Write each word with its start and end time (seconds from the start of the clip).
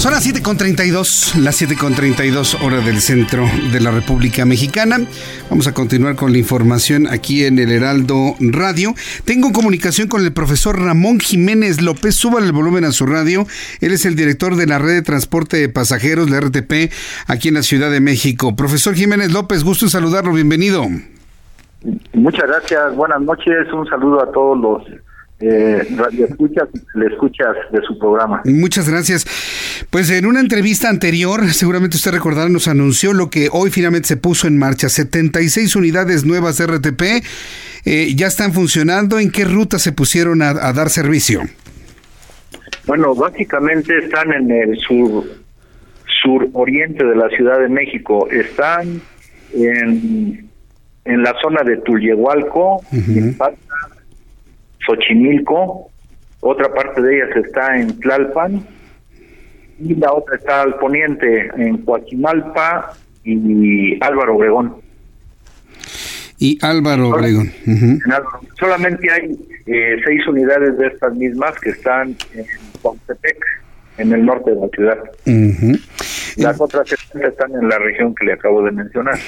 Son 0.00 0.12
las 0.12 0.26
7.32, 0.26 1.38
las 1.42 1.60
7.32 1.60 2.64
hora 2.64 2.80
del 2.80 3.02
centro 3.02 3.44
de 3.70 3.80
la 3.80 3.90
República 3.90 4.46
Mexicana. 4.46 4.96
Vamos 5.50 5.66
a 5.66 5.74
continuar 5.74 6.16
con 6.16 6.32
la 6.32 6.38
información 6.38 7.06
aquí 7.06 7.44
en 7.44 7.58
el 7.58 7.70
Heraldo 7.70 8.34
Radio. 8.40 8.94
Tengo 9.26 9.52
comunicación 9.52 10.08
con 10.08 10.24
el 10.24 10.32
profesor 10.32 10.80
Ramón 10.80 11.20
Jiménez 11.20 11.82
López. 11.82 12.14
Suba 12.14 12.40
el 12.40 12.50
volumen 12.52 12.86
a 12.86 12.92
su 12.92 13.04
radio. 13.04 13.44
Él 13.82 13.92
es 13.92 14.06
el 14.06 14.16
director 14.16 14.56
de 14.56 14.66
la 14.66 14.78
red 14.78 14.94
de 14.94 15.02
transporte 15.02 15.58
de 15.58 15.68
pasajeros, 15.68 16.30
la 16.30 16.40
RTP, 16.40 16.90
aquí 17.26 17.48
en 17.48 17.54
la 17.54 17.62
Ciudad 17.62 17.90
de 17.90 18.00
México. 18.00 18.56
Profesor 18.56 18.94
Jiménez 18.94 19.30
López, 19.30 19.64
gusto 19.64 19.84
en 19.84 19.90
saludarlo. 19.90 20.32
Bienvenido. 20.32 20.86
Muchas 22.14 22.46
gracias, 22.48 22.96
buenas 22.96 23.20
noches, 23.20 23.70
un 23.70 23.86
saludo 23.86 24.22
a 24.22 24.32
todos 24.32 24.58
los 24.58 24.82
eh, 25.40 25.86
radioescuchas 25.96 26.68
y 26.74 26.98
le 26.98 27.06
escuchas 27.06 27.56
de 27.72 27.80
su 27.82 27.98
programa. 27.98 28.42
Muchas 28.44 28.88
gracias. 28.88 29.26
Pues 29.88 30.10
en 30.10 30.26
una 30.26 30.40
entrevista 30.40 30.88
anterior, 30.88 31.48
seguramente 31.52 31.96
usted 31.96 32.12
recordará, 32.12 32.48
nos 32.48 32.68
anunció 32.68 33.12
lo 33.12 33.30
que 33.30 33.48
hoy 33.50 33.70
finalmente 33.70 34.08
se 34.08 34.16
puso 34.16 34.46
en 34.46 34.58
marcha. 34.58 34.88
76 34.88 35.74
unidades 35.76 36.24
nuevas 36.24 36.58
de 36.58 36.66
RTP 36.66 37.02
eh, 37.84 38.14
ya 38.14 38.26
están 38.26 38.52
funcionando. 38.52 39.18
¿En 39.18 39.30
qué 39.30 39.44
ruta 39.44 39.78
se 39.78 39.92
pusieron 39.92 40.42
a, 40.42 40.50
a 40.50 40.72
dar 40.72 40.90
servicio? 40.90 41.42
Bueno, 42.86 43.14
básicamente 43.14 43.98
están 43.98 44.32
en 44.32 44.50
el 44.50 44.78
sur 44.78 45.24
suroriente 46.22 47.04
de 47.04 47.16
la 47.16 47.28
Ciudad 47.30 47.58
de 47.60 47.68
México. 47.68 48.28
Están 48.30 49.00
en, 49.54 50.48
en 51.04 51.22
la 51.22 51.34
zona 51.40 51.62
de 51.62 51.78
Tulyehualco, 51.78 52.82
Impacta, 52.92 53.74
Xochimilco, 54.84 55.90
otra 56.40 56.72
parte 56.72 57.02
de 57.02 57.16
ellas 57.16 57.36
está 57.36 57.76
en 57.76 57.98
Tlalpan 58.00 58.66
y 59.80 59.94
la 59.94 60.12
otra 60.12 60.36
está 60.36 60.62
al 60.62 60.76
poniente 60.76 61.50
en 61.56 61.78
Coachimalpa 61.78 62.92
y 63.24 64.02
Álvaro 64.02 64.36
Obregón. 64.36 64.76
Y 66.38 66.58
Álvaro 66.62 67.10
Obregón. 67.10 67.52
Solamente 68.58 69.10
hay 69.10 69.38
eh, 69.66 69.96
seis 70.04 70.26
unidades 70.26 70.76
de 70.78 70.86
estas 70.86 71.14
mismas 71.14 71.58
que 71.60 71.70
están 71.70 72.16
en 72.34 72.46
Cuautepec, 72.80 73.36
en 73.98 74.12
el 74.12 74.24
norte 74.24 74.50
de 74.50 74.56
la 74.56 74.68
ciudad. 74.68 74.98
Las 76.36 76.60
otras 76.60 76.88
70 76.88 77.28
están 77.28 77.52
en 77.52 77.68
la 77.68 77.78
región 77.78 78.14
que 78.14 78.24
le 78.24 78.32
acabo 78.32 78.62
de 78.62 78.72
mencionar. 78.72 79.18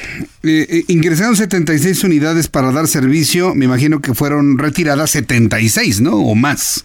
Eh, 0.43 0.67
eh, 0.69 0.85
ingresaron 0.89 1.37
76 1.37 2.05
unidades 2.05 2.49
para 2.49 2.73
dar 2.73 2.87
servicio. 2.87 3.55
Me 3.55 3.67
imagino 3.67 4.01
que 4.01 4.15
fueron 4.15 4.59
retiradas 4.59 5.11
76, 5.11 6.01
¿no? 6.01 6.17
O 6.17 6.35
más. 6.35 6.85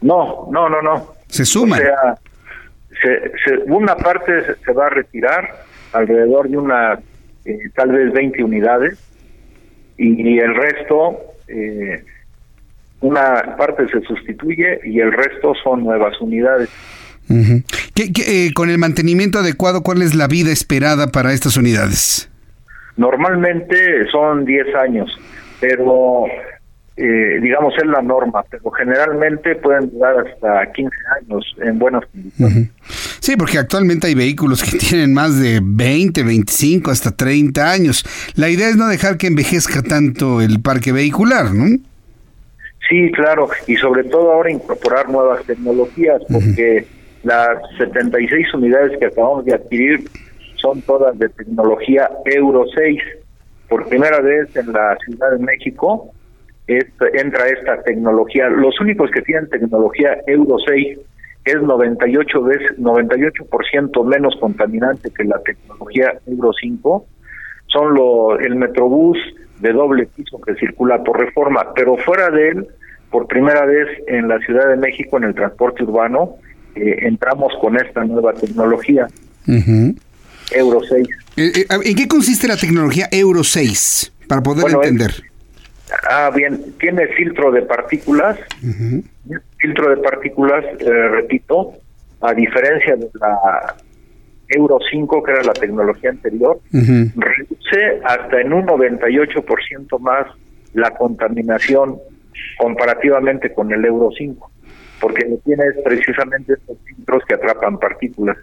No, 0.00 0.48
no, 0.50 0.68
no, 0.68 0.80
no. 0.80 1.14
Se 1.28 1.44
suman. 1.44 1.80
O 1.80 1.82
sea, 1.82 2.18
se- 3.02 3.32
se- 3.44 3.58
una 3.66 3.96
parte 3.96 4.44
se, 4.44 4.54
se 4.64 4.72
va 4.72 4.86
a 4.86 4.90
retirar, 4.90 5.64
alrededor 5.92 6.48
de 6.48 6.56
unas, 6.58 6.98
eh, 7.44 7.58
tal 7.74 7.92
vez 7.92 8.12
20 8.12 8.42
unidades, 8.44 8.98
y 9.96 10.38
el 10.38 10.54
resto, 10.54 11.18
eh, 11.48 12.02
una 13.00 13.56
parte 13.56 13.86
se 13.88 14.00
sustituye 14.02 14.80
y 14.84 15.00
el 15.00 15.12
resto 15.12 15.52
son 15.62 15.84
nuevas 15.84 16.18
unidades. 16.20 16.68
Ujú. 17.28 17.62
¿Qué- 17.94 18.12
qué, 18.12 18.46
eh, 18.46 18.52
con 18.54 18.70
el 18.70 18.78
mantenimiento 18.78 19.38
adecuado, 19.38 19.82
¿cuál 19.82 20.02
es 20.02 20.14
la 20.14 20.26
vida 20.26 20.50
esperada 20.50 21.08
para 21.08 21.32
estas 21.32 21.56
unidades? 21.56 22.30
Normalmente 22.96 24.06
son 24.10 24.44
10 24.44 24.74
años, 24.74 25.10
pero 25.60 26.24
eh, 27.02 27.40
digamos 27.40 27.72
es 27.78 27.86
la 27.86 28.02
norma, 28.02 28.44
pero 28.50 28.70
generalmente 28.72 29.56
pueden 29.56 29.90
durar 29.90 30.16
hasta 30.18 30.70
15 30.70 30.96
años 31.18 31.56
en 31.62 31.78
buenas 31.78 32.04
condiciones. 32.06 32.68
Sí, 33.20 33.36
porque 33.36 33.56
actualmente 33.56 34.08
hay 34.08 34.14
vehículos 34.14 34.62
que 34.62 34.76
tienen 34.90 35.14
más 35.14 35.40
de 35.40 35.60
20, 35.62 36.22
25, 36.22 36.90
hasta 36.90 37.16
30 37.16 37.72
años. 37.72 38.04
La 38.36 38.50
idea 38.50 38.68
es 38.68 38.76
no 38.76 38.86
dejar 38.86 39.16
que 39.16 39.28
envejezca 39.28 39.82
tanto 39.82 40.42
el 40.42 40.60
parque 40.60 40.92
vehicular, 40.92 41.54
¿no? 41.54 41.78
Sí, 42.86 43.10
claro, 43.12 43.48
y 43.66 43.76
sobre 43.76 44.04
todo 44.04 44.32
ahora 44.32 44.50
incorporar 44.50 45.08
nuevas 45.08 45.42
tecnologías, 45.46 46.20
porque 46.30 46.86
las 47.22 47.60
76 47.78 48.52
unidades 48.52 48.98
que 48.98 49.06
acabamos 49.06 49.46
de 49.46 49.54
adquirir 49.54 50.04
son 50.56 50.82
todas 50.82 51.18
de 51.18 51.30
tecnología 51.30 52.10
Euro 52.26 52.66
6. 52.74 53.00
Por 53.70 53.88
primera 53.88 54.20
vez 54.20 54.54
en 54.54 54.70
la 54.72 54.98
Ciudad 55.06 55.30
de 55.30 55.38
México 55.38 56.12
es- 56.78 56.86
entra 57.14 57.48
esta 57.48 57.82
tecnología. 57.82 58.48
Los 58.48 58.80
únicos 58.80 59.10
que 59.10 59.22
tienen 59.22 59.48
tecnología 59.48 60.16
Euro 60.26 60.56
6 60.66 60.98
es 61.44 61.62
98 61.62 62.42
veces 62.42 62.78
98% 62.78 64.04
menos 64.04 64.34
contaminante 64.40 65.10
que 65.10 65.24
la 65.24 65.38
tecnología 65.42 66.12
Euro 66.26 66.50
5 66.60 67.06
son 67.66 67.94
lo, 67.94 68.38
el 68.38 68.56
Metrobús 68.56 69.16
de 69.60 69.72
doble 69.72 70.06
piso 70.06 70.40
que 70.40 70.54
circula 70.56 71.02
por 71.04 71.18
reforma, 71.18 71.72
pero 71.74 71.96
fuera 71.98 72.30
de 72.30 72.48
él, 72.48 72.66
por 73.10 73.26
primera 73.26 73.64
vez 73.66 73.88
en 74.06 74.28
la 74.28 74.38
Ciudad 74.40 74.68
de 74.68 74.76
México, 74.76 75.16
en 75.18 75.24
el 75.24 75.34
transporte 75.34 75.82
urbano, 75.84 76.36
eh, 76.74 76.96
entramos 77.02 77.52
con 77.60 77.76
esta 77.76 78.04
nueva 78.04 78.32
tecnología. 78.34 79.06
Euro 80.52 80.80
6. 80.88 81.08
Eh, 81.36 81.52
eh, 81.56 81.66
¿En 81.84 81.94
qué 81.96 82.08
consiste 82.08 82.48
la 82.48 82.56
tecnología 82.56 83.08
Euro 83.10 83.44
6? 83.44 84.12
Para 84.28 84.42
poder 84.42 84.62
Bueno, 84.62 84.82
es- 84.82 84.88
entender. 84.88 85.29
Ah, 86.08 86.30
bien, 86.34 86.74
tiene 86.78 87.06
filtro 87.08 87.50
de 87.50 87.62
partículas, 87.62 88.38
filtro 89.58 89.90
de 89.90 89.96
partículas, 89.96 90.64
eh, 90.78 91.08
repito, 91.08 91.72
a 92.20 92.32
diferencia 92.34 92.96
de 92.96 93.08
la 93.18 93.74
Euro 94.48 94.78
5, 94.90 95.22
que 95.22 95.32
era 95.32 95.42
la 95.42 95.52
tecnología 95.52 96.10
anterior, 96.10 96.60
reduce 96.72 98.00
hasta 98.04 98.40
en 98.40 98.52
un 98.52 98.66
98% 98.66 99.98
más 100.00 100.26
la 100.74 100.90
contaminación 100.90 101.98
comparativamente 102.58 103.52
con 103.52 103.72
el 103.72 103.84
Euro 103.84 104.10
5, 104.16 104.50
porque 105.00 105.26
lo 105.28 105.36
tiene 105.38 105.64
es 105.64 105.82
precisamente 105.84 106.54
estos 106.54 106.78
filtros 106.84 107.22
que 107.26 107.34
atrapan 107.34 107.78
partículas. 107.78 108.36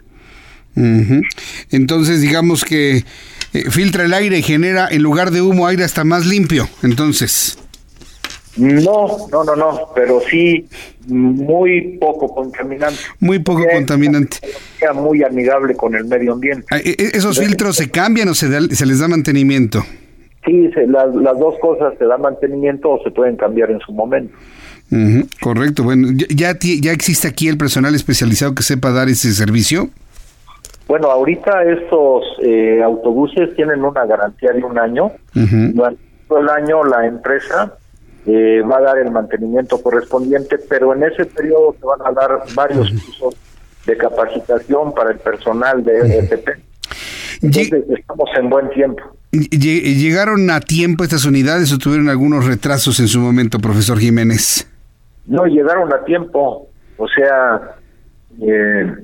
Entonces, 1.70 2.20
digamos 2.20 2.64
que 2.64 3.02
eh, 3.54 3.70
filtra 3.70 4.04
el 4.04 4.14
aire 4.14 4.38
y 4.38 4.42
genera, 4.42 4.88
en 4.90 5.02
lugar 5.02 5.30
de 5.30 5.40
humo, 5.42 5.66
aire 5.66 5.84
hasta 5.84 6.04
más 6.04 6.26
limpio. 6.26 6.68
Entonces, 6.82 7.58
No, 8.56 9.28
no, 9.30 9.44
no, 9.44 9.54
no, 9.56 9.80
pero 9.94 10.20
sí 10.28 10.66
muy 11.06 11.96
poco 11.98 12.34
contaminante. 12.34 12.98
muy 13.20 13.38
poco 13.38 13.60
Es 13.62 13.72
contaminante. 13.74 14.38
muy 14.94 15.22
amigable 15.22 15.74
con 15.74 15.94
el 15.94 16.04
medio 16.06 16.32
ambiente. 16.32 16.66
Ah, 16.70 16.78
eh, 16.78 16.94
eh, 16.98 17.10
¿Esos 17.14 17.38
filtros 17.38 17.76
se 17.76 17.88
cambian 17.90 18.28
o 18.28 18.34
se, 18.34 18.48
da- 18.48 18.66
se 18.68 18.84
les 18.86 18.98
da 18.98 19.06
mantenimiento? 19.08 19.84
Sí, 20.44 20.70
se- 20.74 20.86
las, 20.86 21.14
las 21.14 21.38
dos 21.38 21.54
cosas 21.60 21.94
se 21.98 22.04
dan 22.04 22.20
mantenimiento 22.20 22.90
o 22.90 23.02
se 23.04 23.10
pueden 23.10 23.36
cambiar 23.36 23.70
en 23.70 23.78
su 23.80 23.92
momento. 23.92 24.34
Ujú, 24.90 25.26
Correcto. 25.40 25.82
Bueno, 25.84 26.08
¿ya- 26.14 26.26
¿ya, 26.30 26.54
ti- 26.58 26.80
¿ya 26.80 26.92
existe 26.92 27.28
aquí 27.28 27.46
el 27.48 27.58
personal 27.58 27.94
especializado 27.94 28.54
que 28.54 28.62
sepa 28.62 28.90
dar 28.90 29.08
ese 29.08 29.32
servicio? 29.32 29.90
Bueno, 30.88 31.10
ahorita 31.10 31.62
estos 31.64 32.24
eh, 32.42 32.82
autobuses 32.82 33.54
tienen 33.54 33.84
una 33.84 34.04
garantía 34.06 34.52
de 34.52 34.64
un 34.64 34.78
año. 34.78 35.12
Durante 35.34 36.00
todo 36.26 36.38
el 36.40 36.48
año 36.48 36.82
la 36.84 37.06
empresa 37.06 37.74
eh, 38.26 38.62
va 38.62 38.78
a 38.78 38.80
dar 38.80 38.98
el 38.98 39.10
mantenimiento 39.10 39.80
correspondiente, 39.82 40.56
pero 40.68 40.94
en 40.94 41.04
ese 41.04 41.26
periodo 41.26 41.76
se 41.78 41.86
van 41.86 42.00
a 42.06 42.12
dar 42.12 42.40
varios 42.54 42.90
cursos 42.90 43.36
de 43.86 43.96
capacitación 43.96 44.94
para 44.94 45.10
el 45.12 45.18
personal 45.18 45.84
de 45.84 46.20
RTP. 46.22 46.48
Lle- 46.48 46.58
Entonces 47.42 47.84
estamos 47.98 48.28
en 48.38 48.50
buen 48.50 48.68
tiempo. 48.70 49.02
lle- 49.32 49.82
¿Llegaron 49.94 50.50
a 50.50 50.60
tiempo 50.60 51.04
estas 51.04 51.24
unidades 51.26 51.72
o 51.72 51.78
tuvieron 51.78 52.08
algunos 52.08 52.46
retrasos 52.46 52.98
en 53.00 53.08
su 53.08 53.20
momento, 53.20 53.58
profesor 53.58 53.98
Jiménez? 53.98 54.66
No 55.26 55.44
llegaron 55.44 55.92
a 55.92 56.02
tiempo, 56.04 56.68
o 56.96 57.06
sea, 57.08 57.76
eh, 58.40 58.94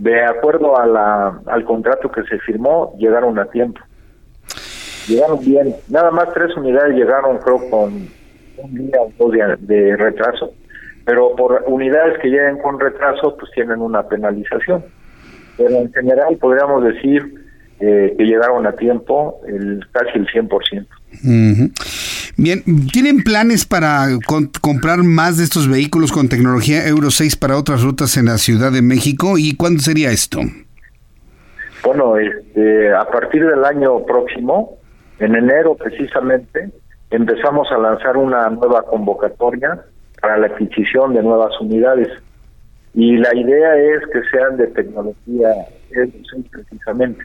de 0.00 0.24
acuerdo 0.24 0.78
a 0.78 0.86
la, 0.86 1.40
al 1.46 1.64
contrato 1.64 2.10
que 2.10 2.22
se 2.22 2.38
firmó, 2.38 2.94
llegaron 2.98 3.38
a 3.38 3.44
tiempo. 3.44 3.80
Llegaron 5.06 5.40
bien, 5.40 5.74
nada 5.90 6.10
más 6.10 6.32
tres 6.32 6.56
unidades 6.56 6.96
llegaron, 6.96 7.36
creo, 7.38 7.68
con 7.68 8.08
un 8.56 8.74
día 8.74 8.96
o 8.98 9.12
dos 9.18 9.32
de, 9.60 9.96
retraso, 9.96 10.54
pero 11.04 11.36
por 11.36 11.64
unidades 11.66 12.18
que 12.20 12.28
lleguen 12.28 12.58
con 12.62 12.80
retraso, 12.80 13.36
pues 13.38 13.52
tienen 13.52 13.82
una 13.82 14.02
penalización. 14.08 14.84
Pero 15.58 15.76
en 15.76 15.92
general 15.92 16.38
podríamos 16.38 16.82
decir 16.82 17.34
eh, 17.80 18.14
que 18.16 18.24
llegaron 18.24 18.66
a 18.66 18.72
tiempo 18.72 19.38
el 19.46 19.84
casi 19.92 20.18
el 20.18 20.26
100%. 20.28 20.86
Bien, 22.42 22.62
¿tienen 22.90 23.22
planes 23.22 23.66
para 23.66 24.06
comprar 24.62 25.00
más 25.02 25.36
de 25.36 25.44
estos 25.44 25.68
vehículos 25.68 26.10
con 26.10 26.30
tecnología 26.30 26.88
Euro 26.88 27.10
6 27.10 27.36
para 27.36 27.58
otras 27.58 27.82
rutas 27.82 28.16
en 28.16 28.24
la 28.24 28.38
Ciudad 28.38 28.72
de 28.72 28.80
México? 28.80 29.36
¿Y 29.36 29.54
cuándo 29.56 29.82
sería 29.82 30.10
esto? 30.10 30.40
Bueno, 31.84 32.16
este, 32.16 32.94
a 32.94 33.04
partir 33.04 33.44
del 33.46 33.62
año 33.62 34.06
próximo, 34.06 34.78
en 35.18 35.34
enero 35.34 35.74
precisamente, 35.74 36.70
empezamos 37.10 37.70
a 37.72 37.76
lanzar 37.76 38.16
una 38.16 38.48
nueva 38.48 38.84
convocatoria 38.84 39.78
para 40.22 40.38
la 40.38 40.46
adquisición 40.46 41.12
de 41.12 41.22
nuevas 41.22 41.52
unidades. 41.60 42.08
Y 42.94 43.18
la 43.18 43.36
idea 43.36 43.76
es 43.76 44.00
que 44.14 44.22
sean 44.30 44.56
de 44.56 44.66
tecnología 44.68 45.50
Euro 45.90 46.12
6 46.32 46.44
precisamente. 46.50 47.22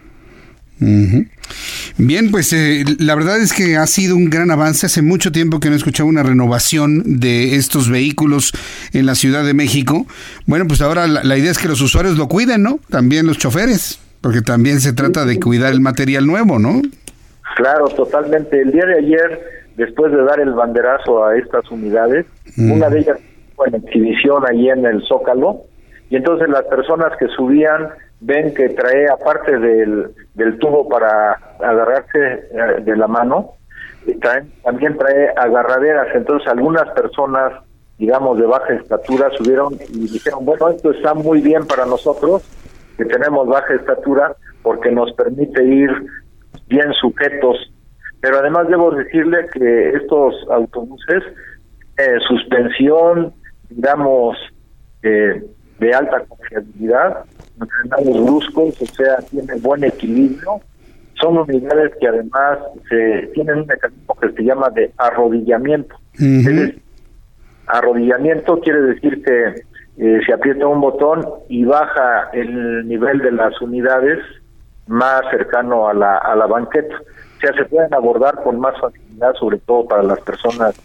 Bien, 1.97 2.30
pues 2.30 2.51
eh, 2.51 2.83
la 3.00 3.15
verdad 3.15 3.39
es 3.39 3.53
que 3.53 3.77
ha 3.77 3.88
sido 3.88 4.18
un 4.18 4.30
gran 4.30 4.51
avance. 4.51 4.86
Hace 4.86 5.01
mucho 5.01 5.31
tiempo 5.31 5.62
que 5.62 5.69
no 5.69 5.75
escuchaba 5.75 6.09
una 6.09 6.24
renovación 6.24 7.19
de 7.19 7.56
estos 7.56 7.89
vehículos 7.89 8.51
en 8.92 9.06
la 9.06 9.15
Ciudad 9.15 9.45
de 9.45 9.53
México. 9.53 10.06
Bueno, 10.45 10.65
pues 10.68 10.81
ahora 10.81 11.07
la, 11.07 11.38
idea 11.38 11.51
es 11.51 11.57
que 11.57 11.69
los 11.69 11.80
usuarios 11.80 12.18
lo 12.18 12.27
cuiden, 12.27 12.63
¿no? 12.63 12.80
También 12.89 13.25
los 13.25 13.38
choferes, 13.38 14.01
porque 14.19 14.42
también 14.42 14.81
se 14.81 14.92
trata 14.92 15.24
de 15.24 15.39
cuidar 15.39 15.71
el 15.71 15.80
material 15.80 16.27
nuevo, 16.27 16.59
¿no? 16.59 16.81
Claro, 17.56 17.88
totalmente. 17.88 18.59
El 18.59 18.74
día 18.74 18.86
de 18.86 18.98
ayer, 18.98 19.39
después 19.77 20.12
de 20.12 20.21
dar 20.24 20.41
el 20.41 20.51
banderazo 20.51 21.25
a 21.25 21.38
estas 21.38 21.71
unidades, 21.71 22.25
una 22.57 22.89
de 22.89 23.00
ellas 23.00 23.19
fue 23.56 23.69
en 23.69 23.75
exhibición 23.75 24.44
ahí 24.50 24.68
en 24.68 24.86
el 24.86 25.01
Zócalo, 25.07 25.62
y 26.09 26.18
entonces 26.18 26.50
las 26.50 26.63
personas 26.65 27.13
que 27.18 27.27
subían 27.30 27.88
ven 28.21 28.53
que 28.53 28.69
trae, 28.69 29.07
aparte 29.09 29.57
del, 29.57 30.12
del 30.33 30.57
tubo 30.59 30.88
para 30.88 31.33
agarrarse 31.59 32.50
eh, 32.51 32.81
de 32.81 32.95
la 32.95 33.07
mano, 33.07 33.53
también 34.63 34.97
trae 34.97 35.29
agarraderas. 35.35 36.07
Entonces 36.15 36.47
algunas 36.47 36.89
personas, 36.91 37.63
digamos, 37.97 38.38
de 38.38 38.45
baja 38.45 38.73
estatura 38.73 39.29
subieron 39.38 39.75
y 39.89 40.07
dijeron, 40.07 40.45
bueno, 40.45 40.69
esto 40.69 40.91
está 40.91 41.13
muy 41.13 41.41
bien 41.41 41.65
para 41.67 41.85
nosotros, 41.85 42.44
que 42.97 43.06
tenemos 43.06 43.47
baja 43.47 43.73
estatura, 43.73 44.35
porque 44.62 44.91
nos 44.91 45.12
permite 45.13 45.63
ir 45.63 45.89
bien 46.67 46.91
sujetos. 46.94 47.57
Pero 48.21 48.39
además 48.39 48.67
debo 48.69 48.91
decirle 48.91 49.47
que 49.53 49.89
estos 49.89 50.33
autobuses, 50.50 51.23
eh, 51.97 52.17
suspensión, 52.27 53.33
digamos, 53.69 54.38
eh, 55.03 55.44
de 55.80 55.94
alta 55.94 56.24
confiabilidad, 56.27 57.25
los 58.06 58.25
bruscos, 58.25 58.81
o 58.81 58.86
sea, 58.86 59.18
tiene 59.30 59.56
buen 59.56 59.83
equilibrio. 59.83 60.62
Son 61.16 61.38
unidades 61.38 61.94
que 62.00 62.07
además 62.07 62.60
se, 62.89 63.30
tienen 63.33 63.60
un 63.60 63.68
mecanismo 63.68 64.16
que 64.19 64.31
se 64.31 64.44
llama 64.44 64.69
de 64.69 64.92
arrodillamiento. 64.98 65.95
arrodillamiento 67.68 68.60
quiere 68.60 68.81
decir 68.81 69.24
que 69.24 69.62
eh, 69.98 70.19
se 70.25 70.33
aprieta 70.33 70.68
un 70.68 70.81
botón 70.81 71.25
y 71.48 71.63
baja 71.63 72.30
el 72.33 72.88
nivel 72.88 73.19
de 73.19 73.31
las 73.31 73.60
unidades 73.62 74.19
más 74.88 75.22
cercano 75.31 75.88
a 75.88 75.94
la, 75.94 76.18
a 76.18 76.36
la 76.36 76.48
banqueta. 76.48 76.95
O 76.95 77.39
sea, 77.39 77.54
se 77.54 77.66
pueden 77.66 77.94
abordar 77.94 78.44
con 78.44 78.60
más 78.60 78.80
facilidad, 78.80 79.33
sobre 79.36 79.57
todo 79.60 79.88
para 79.88 80.04
las 80.04 80.19
personas 80.22 80.75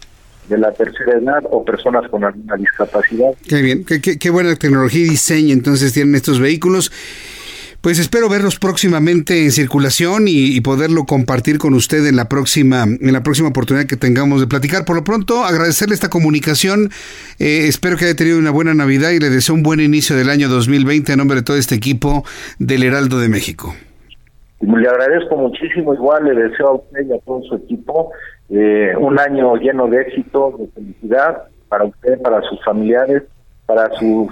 de 0.47 0.57
la 0.57 0.71
tercera 0.73 1.17
edad 1.17 1.43
o 1.49 1.63
personas 1.63 2.09
con 2.09 2.23
alguna 2.23 2.55
discapacidad. 2.55 3.31
Qué 3.47 3.61
bien, 3.61 3.85
qué, 3.85 4.29
buena 4.29 4.55
tecnología 4.55 5.01
y 5.01 5.09
diseño 5.09 5.53
entonces 5.53 5.93
tienen 5.93 6.15
estos 6.15 6.39
vehículos. 6.39 6.91
Pues 7.81 7.97
espero 7.97 8.29
verlos 8.29 8.59
próximamente 8.59 9.43
en 9.43 9.51
circulación 9.51 10.25
y, 10.27 10.61
poderlo 10.61 11.05
compartir 11.05 11.57
con 11.57 11.73
usted 11.73 12.05
en 12.05 12.15
la 12.15 12.29
próxima 12.29 12.83
en 12.83 13.11
la 13.11 13.23
próxima 13.23 13.49
oportunidad 13.49 13.87
que 13.87 13.97
tengamos 13.97 14.39
de 14.39 14.45
platicar. 14.45 14.85
Por 14.85 14.95
lo 14.95 15.03
pronto, 15.03 15.43
agradecerle 15.43 15.95
esta 15.95 16.09
comunicación. 16.09 16.91
Eh, 17.39 17.65
espero 17.67 17.97
que 17.97 18.05
haya 18.05 18.15
tenido 18.15 18.37
una 18.37 18.51
buena 18.51 18.75
Navidad 18.75 19.09
y 19.09 19.19
le 19.19 19.31
deseo 19.31 19.55
un 19.55 19.63
buen 19.63 19.79
inicio 19.79 20.15
del 20.15 20.29
año 20.29 20.47
2020 20.47 21.11
a 21.11 21.15
nombre 21.15 21.37
de 21.37 21.41
todo 21.41 21.57
este 21.57 21.73
equipo 21.73 22.23
del 22.59 22.83
Heraldo 22.83 23.19
de 23.19 23.29
México. 23.29 23.75
Le 24.61 24.87
agradezco 24.87 25.35
muchísimo, 25.35 25.93
igual 25.93 26.25
le 26.25 26.35
deseo 26.35 26.67
a 26.67 26.73
usted 26.75 27.07
y 27.07 27.13
a 27.13 27.19
todo 27.19 27.41
su 27.43 27.55
equipo 27.55 28.11
eh, 28.49 28.93
un 28.97 29.19
año 29.19 29.55
lleno 29.55 29.87
de 29.87 30.01
éxito, 30.01 30.55
de 30.59 30.67
felicidad 30.67 31.43
para 31.67 31.85
usted, 31.85 32.21
para 32.21 32.41
sus 32.41 32.63
familiares, 32.63 33.23
para 33.65 33.89
sus 33.97 34.29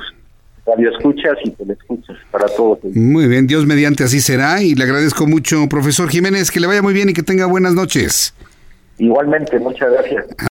radioescuchas 0.65 1.37
y 1.43 1.51
telescuchas, 1.51 2.17
para 2.29 2.45
todos. 2.47 2.79
Muy 2.95 3.27
bien, 3.27 3.47
Dios 3.47 3.65
mediante 3.65 4.03
así 4.03 4.19
será 4.19 4.61
y 4.61 4.75
le 4.75 4.83
agradezco 4.83 5.25
mucho, 5.25 5.67
profesor 5.69 6.09
Jiménez, 6.09 6.51
que 6.51 6.59
le 6.59 6.67
vaya 6.67 6.81
muy 6.81 6.93
bien 6.93 7.09
y 7.09 7.13
que 7.13 7.23
tenga 7.23 7.45
buenas 7.45 7.73
noches. 7.73 8.35
Igualmente, 8.97 9.57
muchas 9.59 9.91
gracias. 9.91 10.48